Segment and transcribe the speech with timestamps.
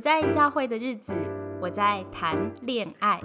[0.00, 1.12] 在教会的日子，
[1.60, 3.20] 我在谈恋爱。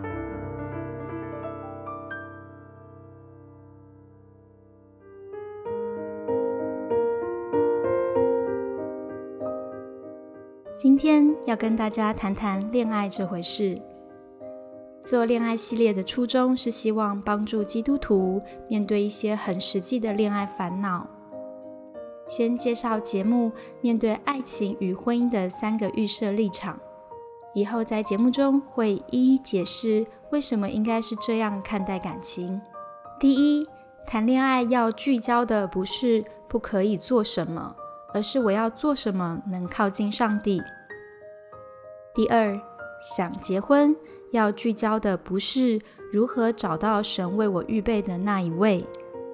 [10.77, 13.81] 今天要跟大家谈谈恋爱这回事。
[15.03, 21.07] 做恋爱系列的初衷是希望帮助基督徒面对一些很实际的恋爱烦恼。
[22.27, 26.79] 先介绍节目面对爱情与婚姻的三个预设立场，
[27.53, 32.59] 以后在节目中会一一解释为什么应该是这样看待感情。
[33.19, 33.67] 第一，
[34.07, 37.75] 谈恋爱要聚焦的不是不可以做什么，
[38.13, 40.61] 而是我要做什么能靠近上帝。
[42.13, 42.59] 第二，
[42.99, 43.95] 想结婚
[44.31, 45.79] 要聚焦的不是
[46.11, 48.83] 如何找到神为我预备的那一位，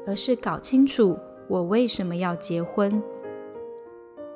[0.05, 1.17] 而是搞清楚。
[1.52, 3.04] 我为什么要结婚？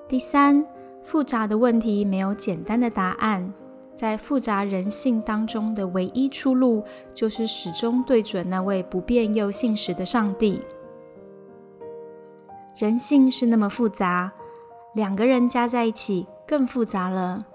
[0.06, 0.66] 第三，
[1.02, 3.54] 复杂的问题没有简单的答案，
[3.96, 10.62] 在复杂人性当中的唯一出路，就是始终对准那位不变又信实的上帝。
[12.78, 14.30] 人性是那么复杂，
[14.94, 17.46] 两个人加在一起更复杂了。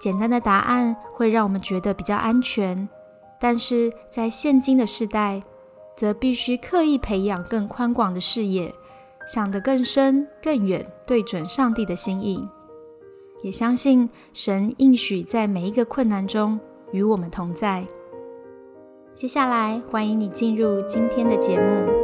[0.00, 2.88] 简单的答案会让我们觉得比较安全，
[3.38, 5.42] 但是在现今的时代。
[5.96, 8.74] 则必须刻意培养更宽广的视野，
[9.32, 12.44] 想得更深更远，对准上帝的心意，
[13.44, 16.58] 也相信神应许在每一个困难中
[16.90, 17.86] 与我们同在。
[19.14, 21.99] 接下来，欢迎你进入今天的节目。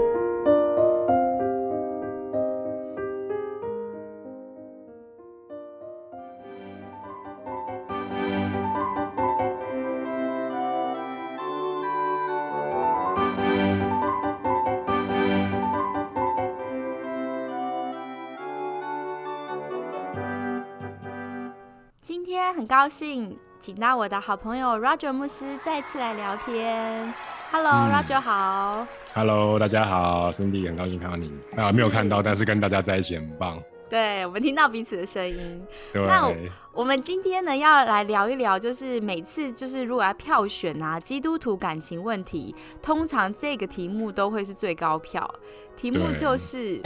[22.67, 27.15] 很高兴请到我的好朋友 Roger 穆斯再次来聊天。
[27.53, 28.84] Hello，Roger 好。
[29.15, 31.32] Hello，大家好，Cindy 很高兴看到你。
[31.56, 33.62] 啊，没有看到，但是跟大家在一起很棒。
[33.88, 35.65] 对，我们听到彼此的声音。
[35.93, 36.04] 对。
[36.09, 36.28] 那
[36.72, 42.53] 我们今天呢，要来聊一聊，就是每次就是如果要票选啊，基督徒感情问题，
[42.83, 45.33] 通常这个题目都会是最高票。
[45.77, 46.81] 题目就是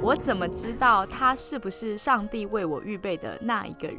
[0.00, 3.98] 我怎么知道他是不是上帝为我预备的那一个人？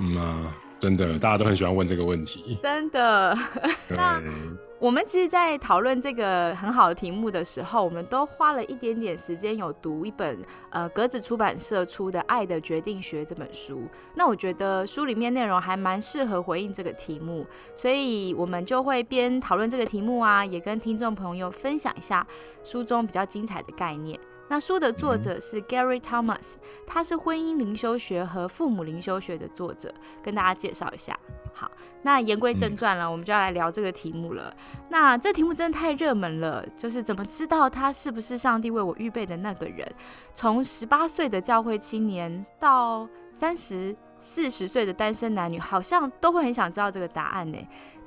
[0.00, 2.56] 嗯啊，真的，大家都很喜欢问这个问题。
[2.62, 3.36] 真的，
[3.90, 4.20] 那
[4.78, 10.38] 我们其实，在讨论这个很好的题目的时候，我们都花了一点点时间，有读一本
[10.70, 13.82] 呃格子出版社出的《爱的决定学》这本书。
[14.14, 22.26] 那我觉得书里面内容还蛮适合回应这个题目，所以我们就会边讨论这个题目啊，也跟听众朋友分享一下
[22.64, 24.18] 书中比较精彩的概念。
[24.50, 29.94] 那书的作者是 Gary Thomas，他是婚姻灵修学和父母灵修学的作者，
[30.24, 31.16] 跟大家介绍一下。
[31.54, 31.70] 好，
[32.02, 34.52] 那言归正传了，我们就要来聊这个题目了。
[34.88, 39.88] 那这题目真的太热门了，就是怎么知道他是不是上帝为我预备的那个人？
[40.32, 47.58] 从十八岁的教会青年到三十四十岁的单身男女，好像都会很想知道这个答案呢。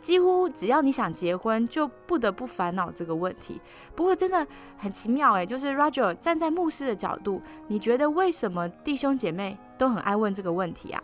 [0.04, 3.62] 几乎只要你想结婚，就不得不烦恼这个问题。
[3.96, 4.46] 不过真的
[4.78, 11.02] 很奇妙哎，就是 Roger 站在牧师的角度，你觉得为什么弟兄姐妹都很爱问这个问题啊？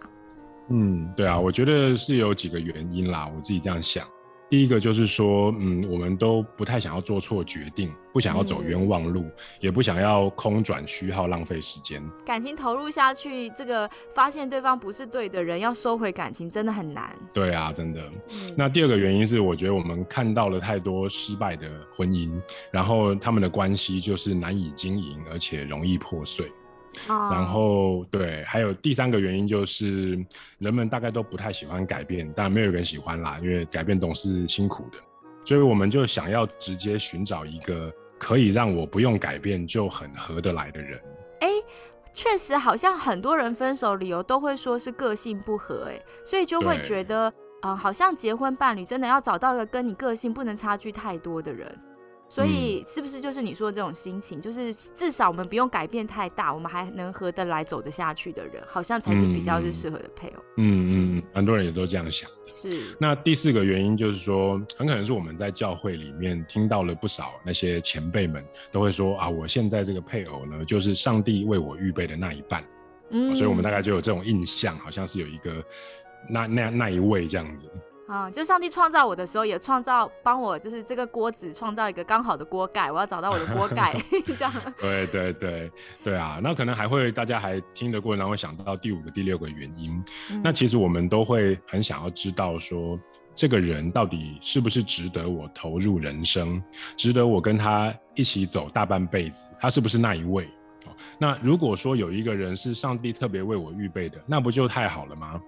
[0.67, 4.05] 嗯，对啊，我觉得是有几个原因啦，我自己这样想。
[4.49, 9.25] 第一个就是说，嗯，我们都不太想要做错决定，不想要走冤枉路，
[9.59, 12.01] 也不想要空转虚耗，浪费时间。
[12.25, 17.15] 感情投入下去，这个发现对方不是对的人，要收回感情真的很难。
[17.31, 18.01] 对啊，真的。
[18.57, 22.31] 那第二个原因是，我觉得我们看到了太多失败的婚姻，
[22.71, 26.51] 然后他们的关系就是难以经营，而且容易破碎。
[27.07, 30.23] 然后对，还有第三个原因就是
[30.57, 34.97] 人们大概都不太喜欢改变，但没有人喜欢啦，因为改变总是辛苦的，
[35.45, 40.99] 所以我们就想要直接寻找一个可以让我不用改变就很合得来的人。
[41.41, 41.47] 哎，
[42.11, 47.31] 确实好像很多人分手理由都会说是个性不合，哎，所以就会觉得，
[47.61, 51.79] 嗯，好像结婚伴侣真的要找到一个跟你个性不能差距太多的人。
[52.29, 54.39] 所以是不是就是你说的这种心情？
[54.39, 60.43] 就是至少我们不用改变太大，我们还能合得来、走得下去的人，好像才是比较是适合的配偶。
[60.57, 62.29] 嗯嗯，很多人也都这样想。
[62.45, 62.95] 是。
[62.99, 72.63] 那第四个原因就是说，很可能是我们在教会里面听到了不少那些前辈们都会说啊，我现在这个配偶呢，就是上帝为我预备的那一半。
[73.09, 73.35] 嗯。
[73.35, 75.63] 所以我们大概就有这种印象，好像是有一个
[76.29, 77.65] 那那那一位这样子。
[78.09, 83.95] 啊，就上帝创造我的时候，也创造帮我，就是这个锅子创造一个刚好的锅盖，我要找到我的锅盖，
[84.35, 84.51] 这样。
[84.81, 85.71] 对对对
[86.03, 90.03] 对啊，那可能还会大家还听得过，然后想到第五个、第六个原因。
[90.43, 92.99] 那其实我们都会很想要知道，说
[93.35, 96.59] 这个人到底是不是值得我投入人生，
[96.97, 100.49] 值得我跟他一起走大半辈子，他是不是那一位？
[101.17, 105.39] 那如果说有一个人是上帝特别为我预备的，那不就太好了吗？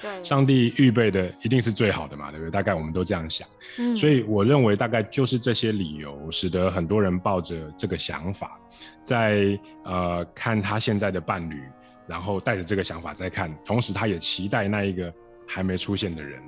[0.00, 2.50] 对，上帝预备的一定是最好的嘛，对不对？
[2.50, 3.46] 大概我们都这样想。
[3.78, 8.58] 嗯，所以我认为大概就是这些理由，使得很多人抱着这个想法，
[9.02, 11.62] 在呃看他现在的伴侣，
[12.06, 15.12] 然后带着这个想法在看，同时他也期待那一个
[15.46, 16.42] 还没出现的人。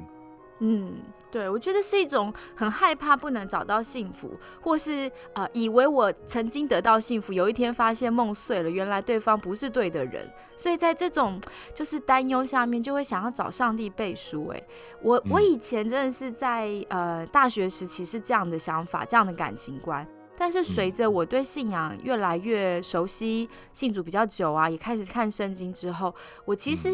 [0.61, 0.93] 嗯。
[1.37, 4.31] 对，我觉得是一种很害怕不能找到幸福，
[4.63, 11.39] 或是呃以为我曾经得到幸福，有一天发现梦碎了，原来对方不是对的人，所以在这种
[11.75, 14.47] 就是担忧下面，就会想要找上帝背书。
[14.47, 14.63] 哎，
[15.03, 26.15] 我我以前真的是在呃大学时期是这样的想法，这样的感情观，但是随着我对信仰越来越熟悉，信主比较久啊，也开始看圣经之后，
[26.47, 26.89] 我其实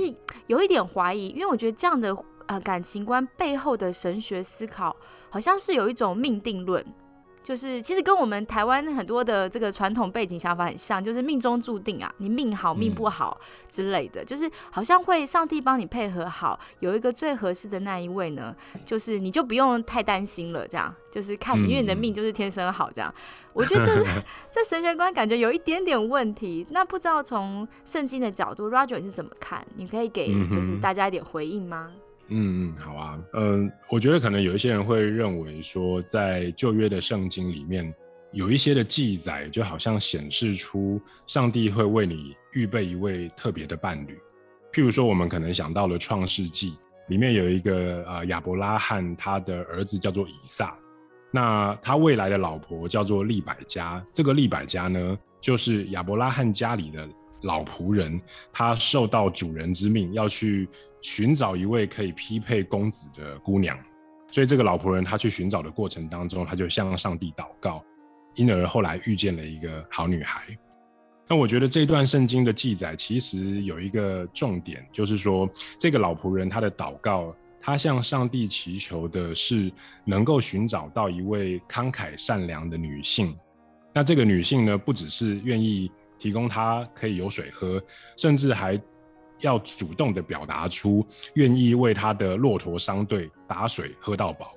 [0.48, 2.12] 有一点怀疑，因为我觉得这样的。
[2.46, 4.94] 呃，感情观背后的神学思考，
[5.30, 6.84] 好像是有一种命定论，
[7.42, 18.54] 就是其实跟我们台湾很多的这个传统背景想法很像，就是命中注定啊，你命好命不好之类的，就是好像会上帝帮你配合好，有一个最合适的那一位呢，
[18.86, 23.12] 就是你就不用太担心了，这样就是看，因为你的命就是天生好这样。
[23.54, 24.02] 我觉得这
[24.50, 29.66] 这神学观感觉有一点点问题，那不知道从圣经的角度，Roger 你是怎么看？
[29.76, 31.90] 你可以给就是大家一点回应吗？
[31.92, 37.92] 嗯嗯嗯，好啊，嗯，我觉得可能有一些人会认为说，在旧约的圣经里面，
[38.32, 44.18] 有一些的记载，就好像显示出上帝会为你预备一位特别的伴侣。
[44.72, 46.74] 譬如说，我们可能想到了创世纪
[47.08, 50.74] 里面有一个呃亚伯拉罕，他的儿子叫做以撒，
[51.30, 57.06] 那他未来的老婆叫做利百加，这个利百加呢，就是亚伯拉罕家里的。
[57.44, 58.20] 老仆人，
[58.52, 60.68] 他受到主人之命，要去
[61.02, 63.78] 寻找一位可以匹配公子的姑娘。
[64.28, 67.84] 所以这个老仆人他去寻找的过程当中，他就向上帝祷告，
[68.34, 70.56] 因而后来遇见了一个好女孩。
[71.28, 75.46] 那我觉得这段圣经的记载其实有一个重点，就是说
[75.78, 79.70] 这个老仆人他的祷告，他向上帝祈求的是
[80.04, 83.36] 能够寻找到一位慷慨善良的女性。
[83.92, 85.90] 那这个女性呢，不只是愿意。
[86.18, 87.82] 提供他可以有水喝，
[88.16, 88.80] 甚至还
[89.42, 94.56] 要主动的表达出愿意为他的骆驼商队打水喝到饱。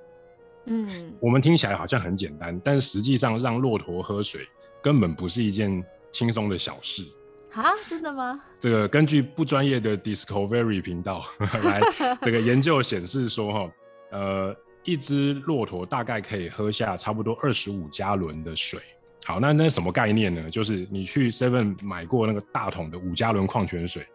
[0.68, 4.48] 嗯，我们听起来好像很简单，但是实际上让骆驼喝水
[4.82, 7.06] 根本不是一件轻松的小事。
[7.54, 8.42] 啊，真的吗？
[8.60, 11.24] 这个根据不专业的 Discovery 频道
[11.64, 11.82] 来
[12.22, 13.72] 这个研究显示说，哈，
[14.12, 18.80] 呃，一只骆驼大概可以喝下差不多二十五加仑的水。
[19.24, 20.50] 好，那那什么概念呢？
[20.50, 24.06] 就是你去 Seven 买过那个大桶的五加仑矿泉水，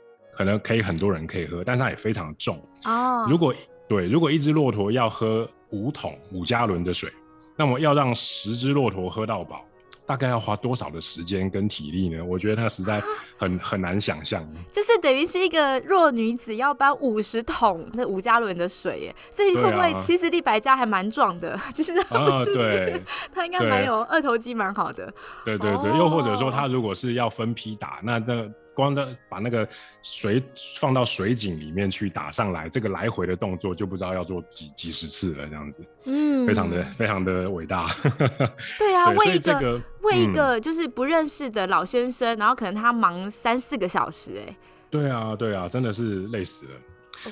[0.41, 2.57] 可能可以很多人可以喝，但是它也非常重
[2.87, 3.27] 哦。
[3.29, 3.55] 如果
[3.87, 7.13] 对，如果一只骆驼要喝五桶五加仑的水，
[7.59, 9.63] 那么要让十只骆驼喝到饱。
[10.07, 12.25] 大概要花多少的时间跟体力呢？
[12.25, 13.03] 我觉得那实在
[13.37, 14.43] 很很难想象。
[14.71, 21.57] 就是等于是一个弱女子要搬五十桶那五加仑的水耶，所以会不会其实立白家还蛮壮的？
[21.75, 23.01] 就是啊，对，
[23.33, 25.13] 他应该蛮有二头肌，蛮好的。
[25.45, 28.51] 对对对，又或者说他如果是要分批打，那这。
[28.75, 29.69] 光的把那个
[30.03, 30.43] 水
[30.79, 37.89] 放到水井里面去打上来，这个来回的动作就不知道要做几几十次了，这样子，嗯，非常的非常的伟大。
[38.79, 44.57] 对啊，为一个为一个就是不认识的老先生，然后可能他忙三四个小时，哎，
[44.89, 46.73] 对啊，对啊，真的是累死了。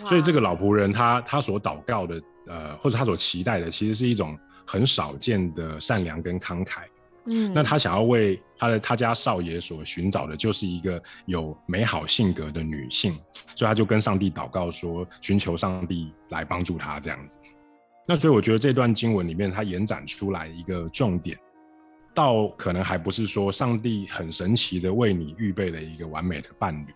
[0.05, 6.83] 所以这个老仆人他他所祷告的，呃，或者他所期待的，其实是一种很少见的善良跟慷慨。
[7.55, 13.13] 那他想要为他的他家少爷所寻找的，就是一个有美好性格的女性，
[13.55, 17.39] 所以他就跟上帝祷告说，寻求上帝来帮助他这样子。
[18.07, 21.39] 那所以我觉得这段经文里面，它延展出来一个重点，
[22.15, 26.95] 倒可能还不是说上帝很神奇的为你预备了一个完美的伴侣，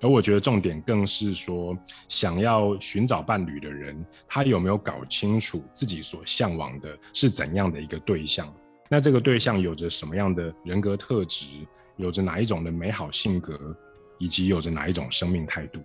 [0.00, 1.76] 而我觉得重点更是说，
[2.08, 8.54] 想要寻找伴侣的人，他有没有搞清楚自己所向往的是怎样的一个对象。
[8.92, 11.46] 那这个对象有着什么样的人格特质？
[11.96, 13.74] 有着哪一种的美好性格，
[14.18, 15.80] 以及有着哪一种生命态度？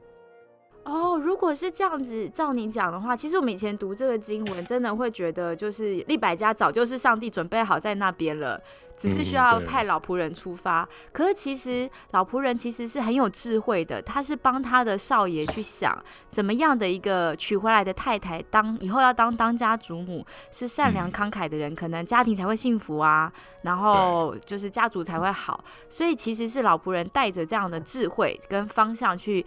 [0.88, 8.60] 哦，哦，如果是这样子，照你讲的话，其实我们以前读这个经文，真的会觉得就是利百家早就是上帝准备好在那边了。
[8.98, 15.96] 只是需要派老仆人出发，可是其实老仆人其实是很有智慧的，他是帮他的少爷去想
[16.32, 29.46] 怎么样的一个娶回来的太太，当以后要当当家主母，是善良慷慨的人，可能家庭才会幸福啊，然后就是家族才会好，所以其实是老仆人带着这样的智慧跟方向去，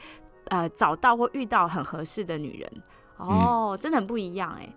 [0.51, 2.83] 呃，找到或遇到很合适的女人，
[3.17, 4.73] 哦，真的很不一样哎。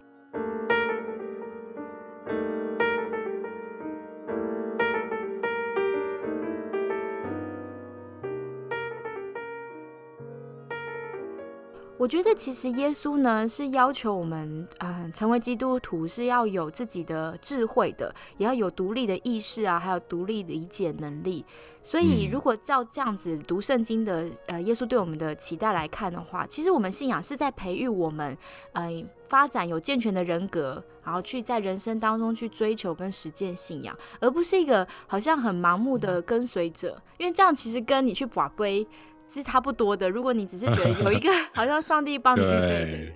[12.04, 21.46] 我觉得其实耶稣呢是要求我们，嗯，成为基督徒是要有自己的智慧的，也要有独立的意识啊，还有独立理解能力。
[21.82, 28.38] 所以，如果照这样子读圣经的，呃，耶稣对我们的期待来看的话，其实我们信仰是在培育我们，
[28.74, 37.02] 嗯，发展有健全的人格，然后去在人生当中去追求跟实践信仰，而不是一个好像很盲目的跟随者。
[37.18, 38.86] 因为这样其实跟你去把杯。
[39.28, 40.10] 是差不多的。
[40.10, 43.14] 如果你只是觉得有一个 好像上帝帮你预备的人，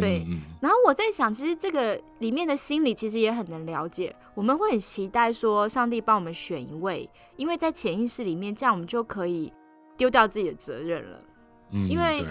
[0.00, 0.26] 对。
[0.60, 4.14] 然后我在想，其实这个里面的心理其实也很能了解。
[4.34, 9.52] 我们会很期待说，上帝帮我们选一位，因为在潜意识里面，这样我们就可以
[9.96, 11.20] 丢掉自己的责任了。
[11.72, 12.24] 嗯，因为。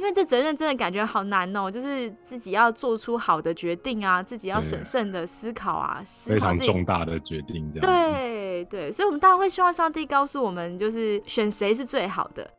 [0.00, 7.86] 因为这责任真的感觉好难哦，就是自己要做出好的决定啊，自己要审慎的思考啊，非常重大的决定这样。
[7.86, 12.50] 对对，所以我们当然会希望上帝告诉我们，就是选谁是最好的。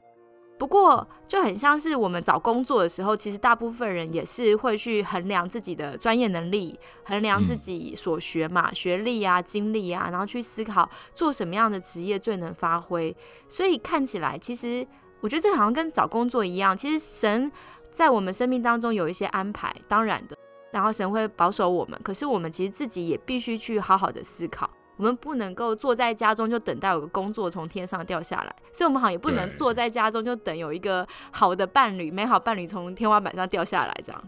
[0.60, 13.18] 不过就很像是我们找工作的时候，其实大部分人也是会去衡量自己的专业能力，衡量自己所学嘛，学历啊、经历啊，然后去思考做什么样的职业最能发挥。
[13.48, 14.86] 所以看起来其实。
[15.22, 17.52] 我觉得这个好像跟找工作一样，其实神
[17.92, 20.36] 在我们生命当中有一些安排，当然的，
[20.72, 22.00] 然后神会保守我们。
[22.04, 34.24] 可是我们其实自己也必须去好好的思考，我们不能够坐在家中就等待有个工作从天上掉下来，所以我们好像也不能坐在家中就等有一个好的伴侣、美好伴侣从天花板上掉下来这样。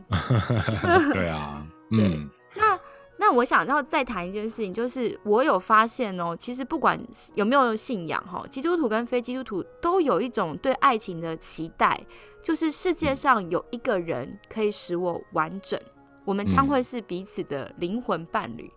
[1.13, 2.29] 对啊， 嗯，
[3.23, 3.33] 那。
[3.33, 7.01] 我想要再谈一件事情，就是我有发现哦，其实不管
[7.33, 11.99] 有没有信仰哈，基督徒跟非基督徒都有一种对爱情的期待，
[12.39, 15.79] 就是世界上有一个人可以使我完整，
[16.23, 18.71] 我们将会是彼此的灵魂伴侣。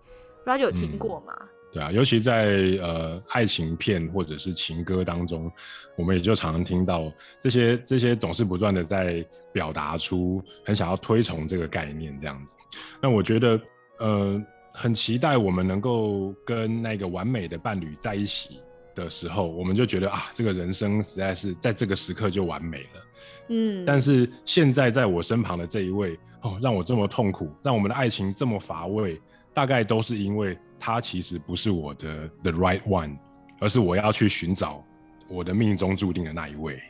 [0.47, 1.35] Roger 有听过吗？
[1.71, 2.47] 对啊，尤其在
[2.81, 5.53] 呃爱情片或者是情歌当中，
[5.99, 9.23] 我们也就常常听到这些这些总是不断的在
[9.53, 12.55] 表达出很想要推崇这个概念这样子。
[13.03, 13.61] 那我觉得。
[13.99, 18.61] 呃，很期待我们能够跟那个完美的伴侣在一起
[18.95, 23.03] 的时候，我们就觉得啊，这个人生实在是在这个时刻就完美了。
[23.49, 29.21] 嗯，但是现在在我身旁的这一位，哦，让我这么痛苦，让我们的爱情这么乏味，
[29.55, 33.17] 大概都是因为他其实不是我的 the right one，
[33.61, 34.85] 而是我要去寻找
[35.29, 36.81] 我的命中注定的那一位。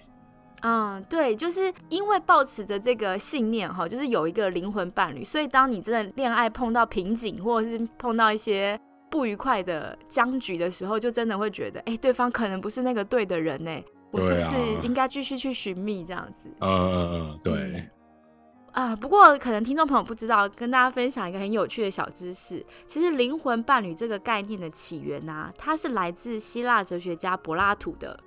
[0.62, 8.78] 嗯，对，就是因为抱持着这个信念哈，就是有一个灵魂伴侣，所以当你真的恋爱碰到瓶颈，或者是碰到一些
[9.10, 13.70] 不愉快的僵局的时候，就真的会觉得，哎，对方可能不是那个对的人呢，
[14.10, 16.48] 我是不是应该继续去寻觅这样子？
[16.60, 17.88] 嗯嗯嗯，对。
[18.72, 28.18] 啊，不过可能听众朋友不知道，跟大家分享一个很有趣的小知识，其实灵魂伴侣这个概念的起源啊，它是来自希腊哲学家柏拉图的。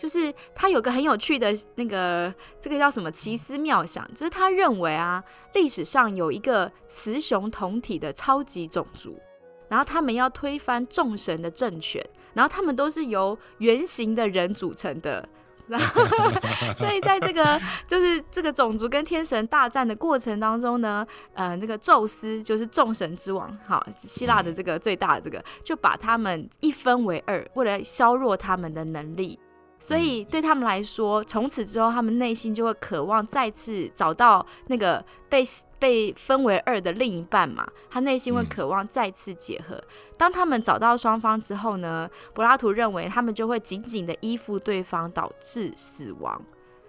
[0.00, 9.20] 就是他有个很有趣的那个，这个叫什么奇思妙想，就是他认为啊，历史上有一个雌雄同体的超级种族，
[9.68, 12.02] 然后他们要推翻众神的政权，
[12.32, 15.28] 然后他们都是由圆形的人组成的，
[16.78, 29.38] 所以在这个就是这个种族跟天神大战的过程当中呢，呃，那个宙斯就是众神之王，好，希腊的这个最大的这个，就把他们一分为二，为了削弱他们的能力。
[29.80, 35.42] 所以对他们来说，从此之后，他们内心就会渴望再次找到那个被
[35.78, 37.66] 被分为二的另一半嘛。
[37.90, 39.82] 他内心会渴望再次结合。
[40.18, 46.40] 当他们找到双方之后呢，柏拉图认为他们就会紧紧的依附对方，导致死亡。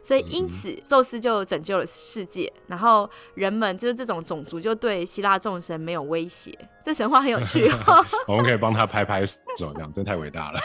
[0.01, 6.57] 所以，因此，宙斯就拯救了世界，然后人们就是这种种族就对希腊众神没有威胁。
[6.83, 7.69] 这神话很有趣，
[8.27, 10.59] 我们可以帮他拍拍手，这样真太伟大了。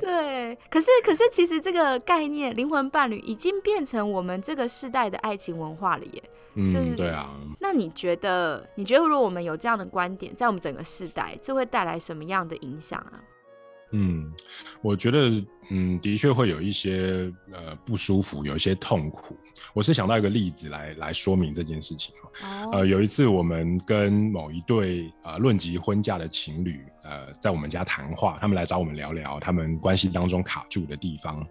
[0.00, 6.22] 对，可是，可是，其实这个概念“灵魂伴侣”已经变成我们这个世代的爱情文化了耶。
[6.54, 7.34] 嗯，对啊。
[7.60, 8.66] 那你觉得？
[8.74, 13.20] 你觉得如果我们有这样的观点，在我们整个世代，这会带来什么样的影响啊？
[13.92, 14.32] 嗯，
[14.80, 15.30] 我觉得，
[15.70, 19.36] 嗯，的确会有一些呃不舒服，有一些痛苦。
[19.74, 22.70] 我是想到一个例子来来说明这件事情哦。
[22.72, 31.46] 呃，有一次我们跟某一对呃论及婚嫁的情侣，呃，在我们家谈话，他们来找我们聊聊他们关系当中卡住的地方。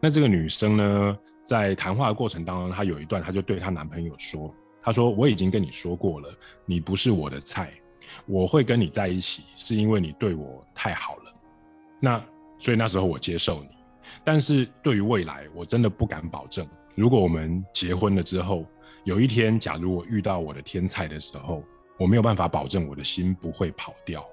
[0.00, 6.32] 那这个女生呢，在谈话的过程当中，她有一段，她就对她男朋友说：“她说我已经跟你说过了，
[6.64, 7.72] 你不是我的菜，
[8.26, 11.34] 我会跟你在一起，是因为你对我太好了。
[12.00, 12.22] 那
[12.58, 13.68] 所以那时候我接受你，
[14.24, 16.66] 但是对于未来，我真的不敢保证。
[16.94, 18.66] 如果我们结婚了之后，
[19.04, 21.62] 有一天，假如我遇到我的天才的时候，
[21.98, 24.24] 我没有办法保证我的心不会跑掉。”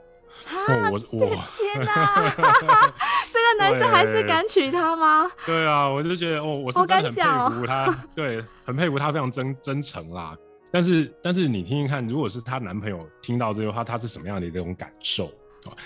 [0.60, 1.26] 我我
[1.58, 2.30] 天哪！
[3.34, 5.28] 这个男生还是敢娶她吗？
[5.48, 10.38] 对啊，我就觉得哦，我是真的很佩服他，对，很佩服他非常真真诚啦。
[10.72, 15.32] 但是但是你听听看，如果是她男朋友听到这句话，他是什么样的一种感受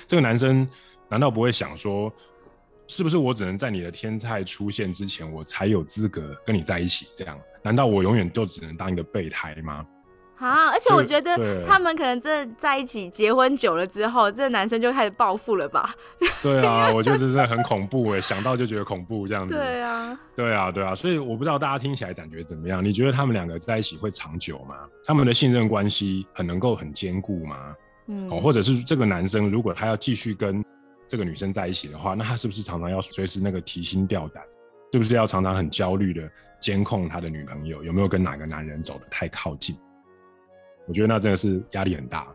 [0.06, 0.68] 这个男生
[1.12, 2.12] 难道不会想说，
[2.88, 7.08] 是不是我只能在你的天菜出现之前，我才有资格跟你在一起？
[7.14, 9.86] 这样，难道我永远就只能当一个备胎吗？
[10.38, 10.70] 啊！
[10.72, 15.94] 而且我觉得他们可能真的在一起结婚久了之后，这男生就开始暴富了吧？
[16.42, 19.54] 对啊，我觉得这是很恐怖哎，想到就觉得恐怖这样子。
[19.54, 22.84] 对啊，对啊，对啊，所以我不知道大家听起来感觉怎么样？
[22.84, 24.76] 你觉得他们两个在一起会长久吗？
[25.06, 27.76] 他们的信任关系很能够很坚固吗？
[28.08, 30.66] 嗯，哦，或者是这个男生如果他要继续跟
[31.12, 34.42] 这个女生在一起的话，那她是不是常常要随时那个提心吊胆？
[34.94, 39.74] 是不是要常常很焦虑的监控他的女朋友有没有跟哪个男人走得太靠近？
[40.86, 42.28] 我觉得那真的是压力很大，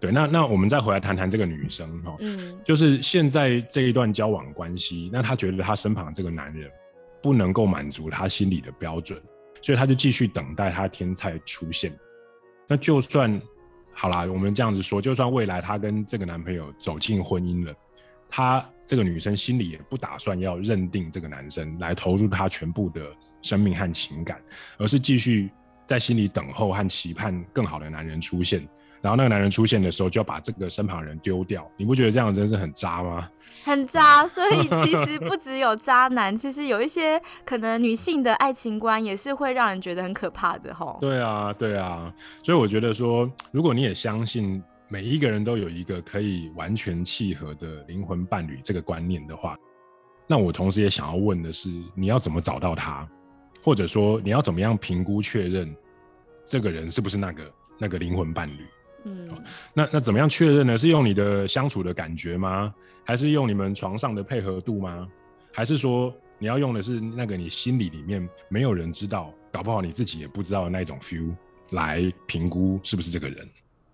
[0.00, 0.10] 对。
[0.10, 6.70] 那那我们再回来谈谈这个女生哈，嗯，就是现在这一段交往关系，那她觉得她身旁这个男人
[7.22, 9.20] 不能够满足她心里的标准，
[9.60, 11.94] 所以她就继续等待她天才出现。
[12.66, 13.38] 那就算
[13.92, 17.74] 好啦，我们这样子说，就算未来她跟这个男朋友走进婚姻了，
[18.36, 23.00] 她这个女生心里也不打算要认定这个男生来投入她全部的
[23.42, 24.42] 生命和情感，
[24.76, 25.48] 而是继续。
[25.86, 28.66] 在心里等候和期盼更好的男人出现，
[29.02, 31.70] 然后那个男人出现的时候，就要把这个身旁人丢掉。
[31.76, 33.28] 你不觉得这样真是很渣吗？
[33.64, 34.26] 很渣。
[34.26, 40.96] 所以其实不只有渣男，其实有一些可能女性的爱情观也是会让人觉得很可怕的吼。
[41.02, 42.10] 对啊，对啊。
[42.42, 44.62] 所以我觉得说，如果你也相信
[44.94, 49.58] 每一个人都有一个可以完全契合的灵魂伴侣这个观念的话，
[50.24, 53.04] 那我同时也想要问的是，你要怎么找到他？
[53.60, 55.74] 或者说你要怎么样评估确认
[56.46, 58.64] 这个人是不是那个那个灵魂伴侣？
[59.06, 59.28] 嗯，
[59.74, 60.78] 那那怎么样确认呢？
[60.78, 62.72] 是用你的相处的感觉吗？
[63.04, 65.08] 还是用你们床上的配合度吗？
[65.52, 71.34] 还是说你要用的是那个你心里里面没有人知道，搞不好你自己也不知道的那种 feel
[71.70, 73.44] 来评估是不是这个人？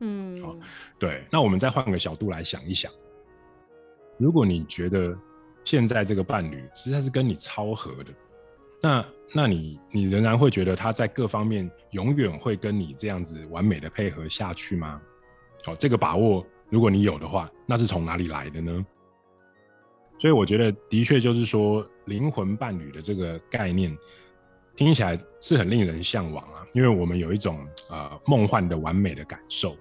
[0.01, 0.57] 嗯，好，
[0.99, 1.25] 对。
[1.31, 2.91] 那我们再换个角度来想一想，
[4.19, 5.17] 如果你觉得
[5.65, 8.13] 现在这个伴侣实在是跟你超合的，
[8.83, 15.01] 那那你你仍然会觉得他在各方面永远会跟你这样子完美的配合下去吗？
[15.65, 18.87] 好，这个把握如果你有的话，那是从哪里来的呢？
[20.19, 23.97] 所以我觉得的确就是说灵魂伴侣的这个概念
[24.81, 29.77] 听起来是很令人向往啊，因为我们有一种呃梦幻的完美的感受，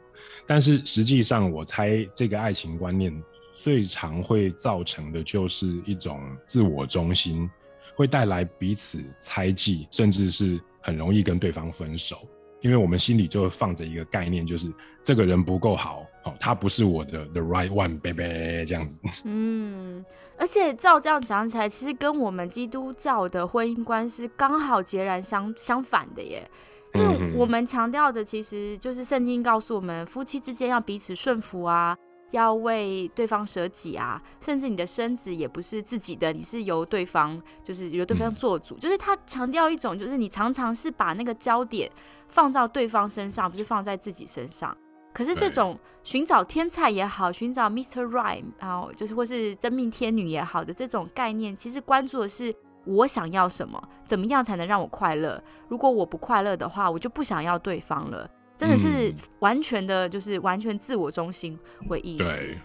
[0.45, 3.09] 但是实际上我猜这个爱情观念
[3.55, 7.49] 最常会造成的就是一种自我中心。
[7.95, 12.27] 会带来彼此猜忌，甚至是很容易跟对方分手，
[12.61, 14.69] 因为我们心里就会放着一个概念，就是
[15.03, 19.01] 这个人不够好，哦，他不是我的 the right one，baby，这样子。
[19.25, 20.03] 嗯，
[20.39, 26.49] 而且照这样讲起来，其实跟我们基督教的婚姻观是刚好截然相相反的耶，
[26.95, 31.95] 因为我们强调的其实就是圣经告诉我们，夫妻之间要彼此顺服啊。
[32.31, 38.77] 要为对方舍己啊，甚至你的身子也不是自己的，你是由对方，就是由对方做主。
[38.77, 41.89] 就是他强调一种，就是你常常是把那个焦点
[42.27, 44.77] 放到对方身上，不是放在自己身上。
[45.13, 48.05] 可是这种寻找天才也好，寻找 Mr.
[48.07, 52.53] Right，然后就是或是真命天女也好的这种概念，其实关注的是
[52.85, 55.41] 我想要什么，怎么样才能让我快乐？
[55.67, 58.29] 如果我不快乐的话，我就不想要对方了。
[58.55, 62.57] 真的是完全的，就是完全自我中心为意识，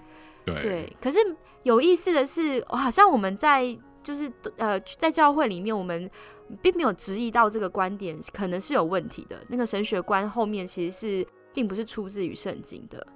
[0.44, 0.96] 对对。
[1.00, 1.18] 可是
[1.62, 6.10] 有意思的是，好像我们在就是呃在教会里面，我们
[6.60, 9.40] 并没有质疑到这个观点可能是有问题的。
[9.46, 13.06] 那个神学观后面其实是并不是出自于圣经的。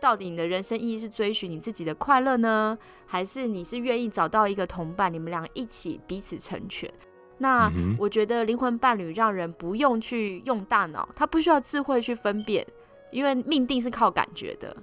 [0.00, 6.90] 到底你的人生意义是追寻你自己的快乐呢，还是你是愿意找到一个同伴，你们俩一起彼此成全？
[7.38, 12.66] 那我觉得灵魂伴侣让人不用去用大脑，他不需要智慧去分辨，
[13.10, 14.76] 因为命定是靠感觉的。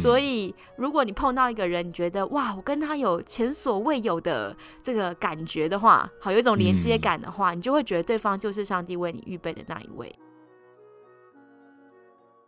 [0.00, 10.14] 所以，如果你碰到一个人，你觉得哇，我跟他有前所未有的这个感觉的话，好有一种连接感的话，你就会觉得对方就是上帝为你预备的那一位。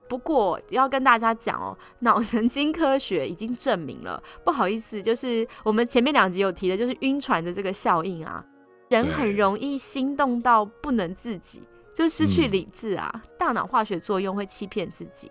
[0.08, 8.44] 不过要跟大家讲哦， 脑神经科学已经证明了，不好意思，就是我们前面两集有提的，就是晕船的这个效应啊，
[8.88, 11.62] 人很容易心动到不能自己，
[11.94, 15.30] 就失去理智啊，大脑化学作用会欺骗自己，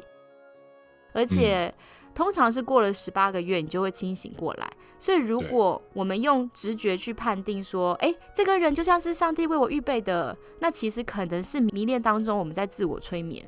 [1.14, 1.74] 而且。
[2.16, 4.72] 通常是过了十八个月，你就会清醒过来。
[5.00, 13.44] 所以，如果我们用直觉去判定说，哎，这个人就像是上帝为我预备的，那其实可能是迷恋当中我们在自我催眠。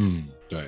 [0.00, 0.64] 嗯，对。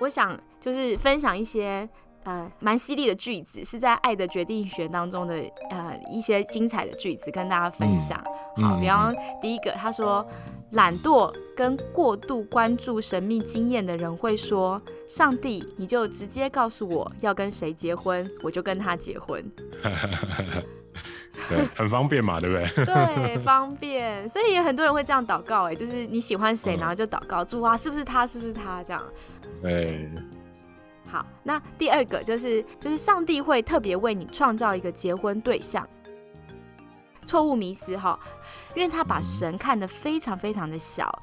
[0.00, 1.86] 我想就是分享一些。
[2.24, 5.34] 呃，蛮犀利的句子，是在《爱的决定学》当中的
[5.70, 8.16] 呃一些精彩的句子，跟大家分享。
[8.58, 10.24] 好，比方第一个，他说，
[10.72, 19.42] 懒惰跟过度关注神秘经验的人会说：“上帝，你就直接告诉我要跟谁结婚，我就跟他结婚。
[21.48, 22.84] ”对，很方便嘛，对不对？
[22.84, 24.28] 对，方便。
[24.28, 28.26] 所以很多人会这样祷告，哎，就是你喜欢谁，然后就祷告主啊，是不是他？
[28.26, 28.82] 是不是他？
[28.84, 29.02] 这样。
[29.62, 30.08] 对。
[31.06, 35.86] 好，那第二个就是就是上帝会特别为你创造一个结婚对象，
[37.24, 38.18] 错误迷思哈，
[38.74, 41.22] 因为他把神看得非常非常的小，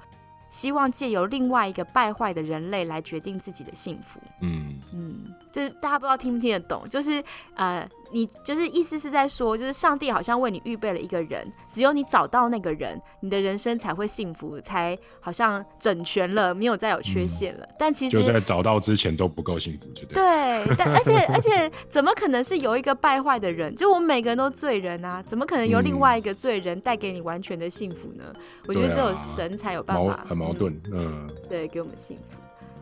[0.50, 4.20] 希望借由另外一个败坏的人类来决定自己的幸福。
[4.42, 4.80] 嗯。
[4.92, 7.24] 嗯，就是大家不知道听不听得懂，就是
[7.56, 7.88] 呃。
[8.12, 17.70] 你就是意思是在说，就是上帝好像为你预备了一个人，只有你找到那个人，你的人生才会幸福，才好像整全了，没有再有缺陷了。
[17.78, 20.76] 但其实就在找到之前都不够幸福，对对？
[20.76, 23.76] 但而且而且，怎么可能是有一个败坏的人？
[23.76, 28.24] 就我们每个人都罪人啊，怎么可能由另外一个罪人带给你完全的幸福呢？
[28.66, 32.40] 我觉得只有神才有办法，很矛盾，嗯，对，给我们幸福。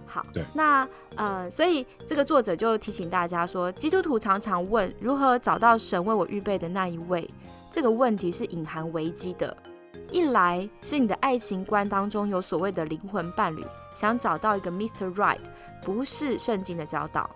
[0.07, 7.29] 好，那呃，所以这个作者就提醒大家说，基督徒常常问如何找到神为我预备的那一位，
[7.69, 9.55] 这个问题是隐含危机的。
[10.09, 15.13] 一来是你的爱情观当中有所谓的灵魂伴侣，想找到一个 Mr.
[15.13, 15.41] Right，
[15.83, 17.29] 不是圣经的教导；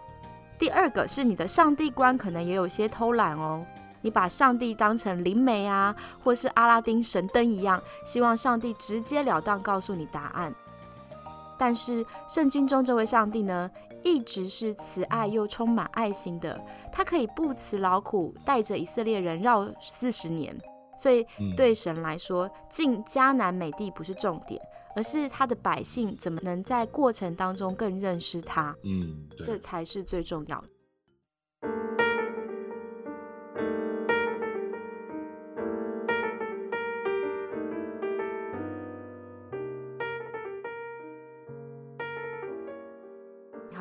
[0.58, 3.66] 第二个是你的上帝观可能也有些偷懒哦，
[4.00, 10.54] 你把上帝当成灵媒啊，或是阿拉丁神灯一样，希望上帝直截了当告诉你答案。
[11.62, 13.70] 但是圣经中这位上帝呢，
[14.04, 16.60] 一直是慈爱又充满爱心的。
[16.92, 20.60] 他可以不辞劳苦，带着以色列人绕四十年。
[20.98, 21.24] 所以
[21.56, 24.60] 对神来说，进迦南美地不是重点，
[24.96, 28.76] 而是他的百姓怎么能在过程当中更认识他。
[28.84, 30.68] 嗯，这才是最重要的。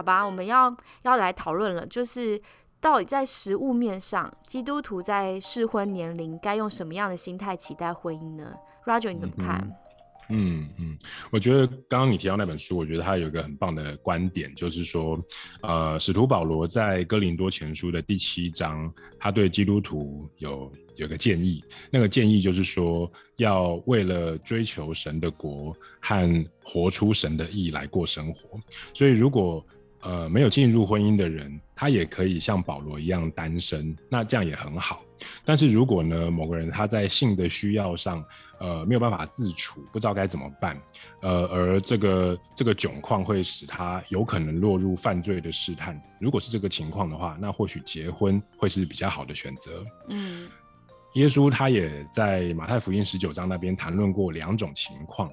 [0.01, 2.41] 好吧，我们要要来讨论了，就是
[2.81, 8.51] 到底在实物面上，基督徒在适婚年龄该用什么样的心态期待婚姻呢
[8.87, 9.71] ？Roger，你怎么看？
[10.31, 10.97] 嗯嗯，
[11.31, 15.23] 我觉得刚刚你提到那本书，我觉得他有一个很棒的观点，就是说，
[15.61, 28.57] 呃，使徒保罗在哥林多前书的第七章，他对基督徒有有个建议，那个建议就是说，要为了追求神的国和活出神的意来过生活，
[28.95, 29.67] 所以如果
[30.03, 35.03] 呃，没有进入婚姻的人，他也可以像保罗一样单身，那这样也很好。
[35.45, 38.25] 但是如果呢，某个人他在性的需要上，
[38.59, 40.81] 呃，没有办法自处，不知道该怎么办，
[41.21, 46.01] 呃，而这个这个窘况会使他有可能落入犯罪的试探。
[46.19, 49.85] 如果是这个情况的话，那或许结婚会是比较好的选择。
[50.09, 50.49] 嗯。
[51.15, 55.29] 耶稣他也在马太福音十九章那边谈论过两种情况，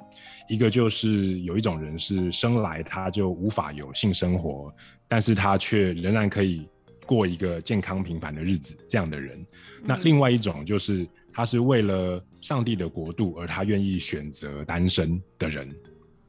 [0.50, 4.74] 一个就是有一种人是生来他就无法有性生活，
[5.08, 6.68] 但是他却仍然可以
[7.06, 9.46] 过一个健康平凡的日子，这样的人。
[9.84, 15.70] 那另外一种就是他是为了上帝的国度而他愿意选择单身的人。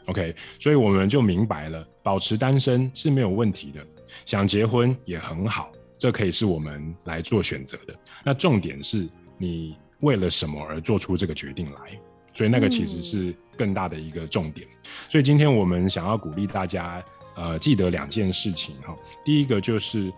[0.08, 3.80] OK，所以我们就明白了，保持单身是没有问题的，
[4.26, 7.98] 想结婚也很好，这可以是我们来做选择的。
[8.22, 9.08] 那重点是。
[9.38, 11.98] 你为了什么而做出这个决定来？
[12.34, 14.68] 所以那个其实是更大的一个重点。
[15.08, 17.02] 所以今天我们想要鼓励大家，
[17.34, 18.96] 呃，记得两件事情哈。
[19.24, 20.12] 第一个就是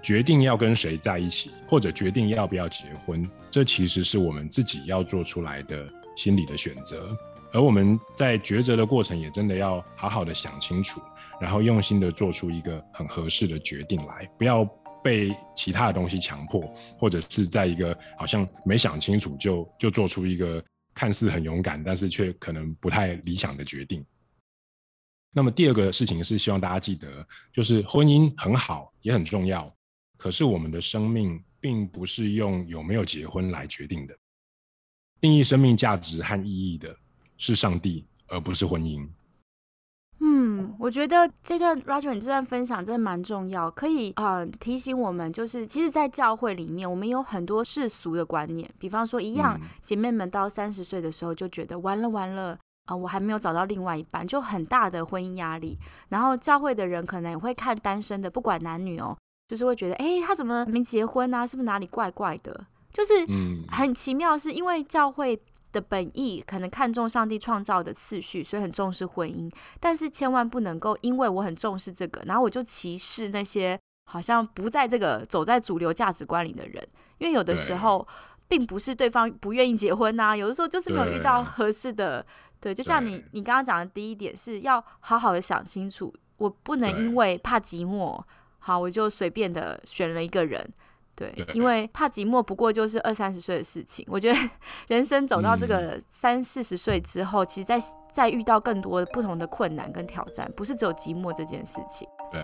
[0.00, 7.16] 决定要跟谁在一起，或者决定要不要结婚，这其实是我们自己要做出来的心理的选择。
[7.52, 11.00] 而我们在抉择的过程，也真的要好好的想清楚，
[11.40, 14.68] 然后用心的做出一个很合适的决定来，不要。
[15.02, 16.60] 被其他的东西强迫，
[16.98, 20.62] 或者是在一个好像没想清楚就就做出一个
[20.94, 24.04] 看似很勇敢，但是却可能不太理想的决定。
[25.32, 29.72] 那么第二个事情是希望大家记得，就是婚姻很好也很重要，
[30.16, 34.16] 可是我们的生命并不是用有没有结婚来决定的。
[35.20, 36.96] 定义生命价值和意义的
[37.36, 39.08] 是上帝，而不是婚姻。
[40.22, 55.78] 嗯，我觉得这段 Roger 你这段分享真的蛮重要，可以呃提醒我们，就是其实，在教会里面，我们有很多世俗的观念，比方说，一样姐妹们到三十岁的时候就觉得完了完了啊，我还没有找到另外一半，就很大的婚姻压力。
[56.10, 59.16] 然后教会的人可能也会看单身的，不管男女哦，
[59.48, 61.46] 就是会觉得，哎，他怎么没结婚啊？
[61.46, 62.66] 是不是哪里怪怪的？
[62.92, 63.14] 就是
[63.70, 65.40] 很奇妙，是因为教会。
[65.72, 69.50] 的本意可能看重上帝创造的次序，所以很重视婚姻。
[69.78, 76.86] 但是千万不能够因为我很重视这个，然后我就歧视那些好像不在这个走在主流价值观里的人。
[77.18, 78.06] 因为有的时候
[78.48, 82.24] 并不是对方不愿意结婚呐，有的时候就是没有遇到合适的。
[82.60, 88.22] 对，就像你你刚刚讲的第一点是要好好的想清楚，我不能因为怕寂寞，
[88.58, 90.70] 好我就随便的选了一个人。
[91.16, 94.06] 对，因为怕寂寞，不过就是二三十岁的事情。
[94.08, 94.38] 我觉得
[94.88, 97.78] 人生走到这个三四十岁之后，其实在
[98.12, 102.08] 在遇到更多不同的困难跟挑战，不是只有寂寞这件事情。
[102.32, 102.40] 对。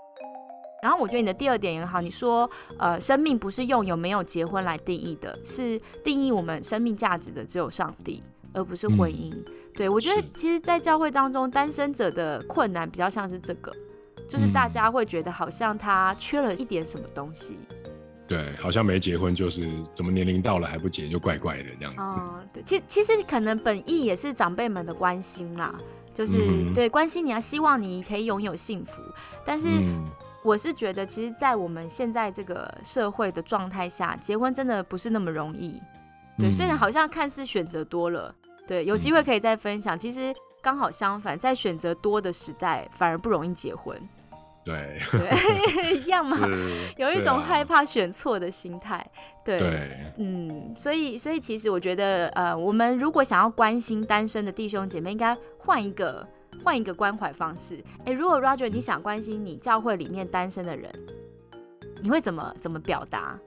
[0.83, 9.33] 然后我觉得你的第二点也好，你说呃，生命不是用有没有结婚来定义的，是定义我们生命价值的只有上帝，而不是婚姻。
[9.73, 13.71] 对我觉得其实，在教会当中，单身者的困难比较像是这个，
[14.29, 17.57] 就是大家会觉得好像他缺了一点什么东西。
[18.27, 21.93] 对，好像没结婚就是怎么年龄到了还不结，就怪怪的这样。
[21.97, 25.73] 哦，对，其其实可能本意也是长辈们的关心啦，
[26.13, 26.37] 就是
[26.73, 29.01] 对关心你啊，希望你可以拥有幸福。
[29.45, 29.67] 但是
[30.43, 35.81] 我是觉得，其实，在我们现在这个社会的状态下，结婚真的不是那么容易。
[36.37, 38.33] 对，虽然好像看似选择多了，
[38.67, 39.97] 对，有机会可以再分享。
[39.97, 43.97] 其实刚好相反，在选择多的时代，反而不容易结婚。
[44.67, 44.99] 对，
[45.95, 46.37] 一样嘛，
[46.97, 49.05] 有一种害怕选错的心态。
[49.45, 49.79] 对，
[50.17, 56.27] 嗯，所以，所以其实我觉得，呃，我们如果想要关心单身的弟兄姐妹，应该换一个
[56.65, 57.81] 换一个关怀方式。
[58.03, 60.91] 哎，如果 Roger 你想关心你教会里面单身的人，
[62.01, 63.39] 你会怎么怎么表达？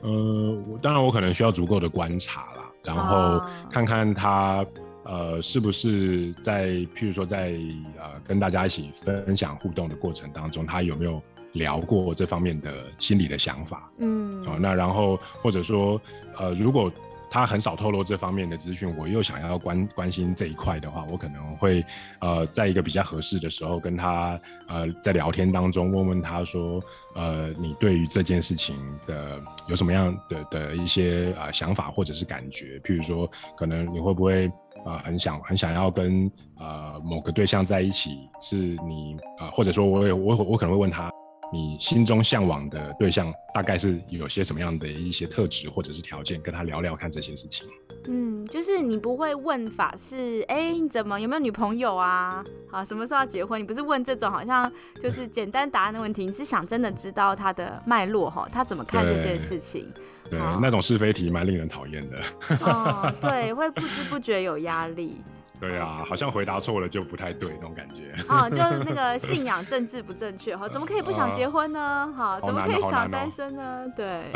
[0.00, 4.64] 呃，当然我可能需要足够的观察啦，然后看看他。
[5.10, 7.52] 呃，是不是在譬如说在
[7.98, 11.20] 呃跟大家一起分享互动的过程当中，他有没有
[11.54, 13.90] 聊过这方面的心理的想法？
[13.98, 16.00] 嗯，哦，那然后或者说
[16.38, 16.92] 呃，如果
[17.30, 21.84] 他很少透露这方面的资讯，我又想要关关心这一块的话，我可能会
[22.20, 26.82] 呃在一个比较合适的时候跟他呃在聊天当中问问他说，
[27.14, 32.78] 呃，你对于这件事情的有什么样的的一些呃想法或者是感觉？
[32.80, 34.50] 譬如说，可能你会不会？
[34.86, 41.10] 呃，很想很想要跟呃某个对象在一起，是你呃，或者说我也我我可能会问他，
[41.52, 47.66] 你心中向往的对象大概是有些什么样的一些特质或者是条件，跟他聊聊看这些事情。
[48.06, 52.42] 嗯，就是你不会问法是，哎，你怎么有没有女朋友啊？
[52.70, 53.60] 好，什么时候要结婚？
[53.60, 59.86] 你不是问这种好像就是简单答案的问题，你是想真的知道他的脉络哈，他怎么看这件事情。
[60.30, 62.22] 对，那种是非题蛮令人讨厌的。
[62.64, 65.20] 哦，对，会不知不觉有压力。
[65.60, 68.14] 对啊，好像回答错了就不太对那种感觉。
[68.26, 72.12] 啊，就是那个信仰政治不正确哈， 怎么可以不想结婚呢？
[72.16, 73.86] 哈，怎么可以想单身呢？
[73.94, 74.32] 对，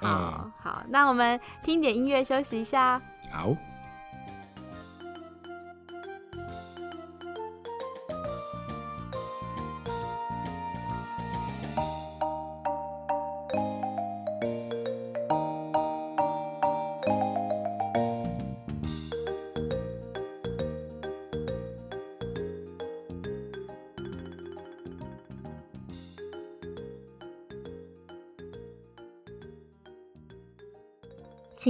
[0.00, 3.00] 好 好，那我们听点音乐休息一下。
[3.32, 3.56] 好。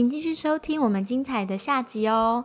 [0.00, 2.42] 请继续收听我们精彩的下集哦。